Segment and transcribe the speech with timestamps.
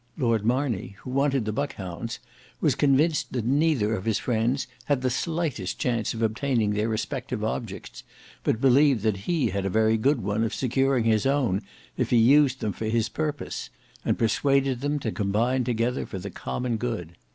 [0.17, 2.17] Lord Marney, who wanted the Buckhounds,
[2.59, 7.43] was convinced that neither of his friends had the slightest chance of obtaining their respective
[7.43, 8.01] objects,
[8.43, 11.61] but believed that he had a very good one of securing his own
[11.97, 13.69] if he used them for his purpose,
[14.03, 17.15] and persuaded them to combine together for the common good.